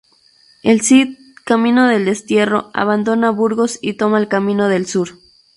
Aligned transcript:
El 0.63 0.81
Cid, 0.81 1.15
camino 1.45 1.85
del 1.85 2.05
destierro, 2.05 2.71
abandona 2.73 3.29
Burgos 3.29 3.77
y 3.83 3.97
toma 3.97 4.17
el 4.17 4.27
camino 4.27 4.67
del 4.67 4.87
Sur. 4.87 5.09